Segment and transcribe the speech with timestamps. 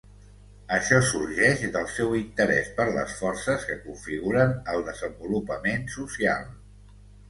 [0.77, 6.55] Això sorgeix del seu interès per les forces que configuren el desenvolupament social.